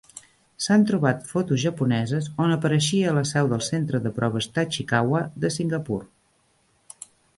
S'han 0.67 0.83
trobat 0.91 1.27
fotos 1.33 1.61
japoneses 1.65 2.29
on 2.45 2.55
apareixia 2.55 3.11
a 3.11 3.15
la 3.17 3.23
seu 3.33 3.49
del 3.51 3.61
centre 3.67 4.01
de 4.07 4.13
proves 4.19 4.49
Tachikawa 4.57 5.23
de 5.45 5.53
Singapur. 5.61 6.01